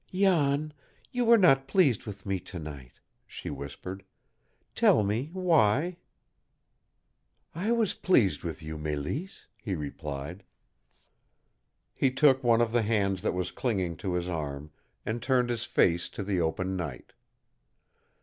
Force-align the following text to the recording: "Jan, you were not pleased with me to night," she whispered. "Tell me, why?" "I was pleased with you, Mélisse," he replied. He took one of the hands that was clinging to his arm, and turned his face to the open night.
"Jan, 0.11 0.73
you 1.11 1.25
were 1.25 1.37
not 1.37 1.67
pleased 1.67 2.07
with 2.07 2.25
me 2.25 2.39
to 2.39 2.57
night," 2.57 2.93
she 3.27 3.51
whispered. 3.51 4.03
"Tell 4.73 5.03
me, 5.03 5.29
why?" 5.31 5.97
"I 7.53 7.71
was 7.71 7.93
pleased 7.93 8.43
with 8.43 8.63
you, 8.63 8.79
Mélisse," 8.79 9.45
he 9.55 9.75
replied. 9.75 10.43
He 11.93 12.09
took 12.09 12.43
one 12.43 12.61
of 12.61 12.71
the 12.71 12.81
hands 12.81 13.21
that 13.21 13.35
was 13.35 13.51
clinging 13.51 13.95
to 13.97 14.13
his 14.15 14.27
arm, 14.27 14.71
and 15.05 15.21
turned 15.21 15.51
his 15.51 15.65
face 15.65 16.09
to 16.09 16.23
the 16.23 16.41
open 16.41 16.75
night. 16.75 17.13